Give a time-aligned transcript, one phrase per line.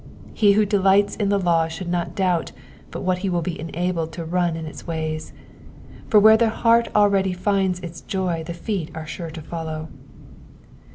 [0.33, 2.53] He who delights in the law should not doubt
[2.89, 5.31] but what he will be enabled to run in its ways,
[6.09, 9.89] for where the heart already finds its joy the feet are sure to follow.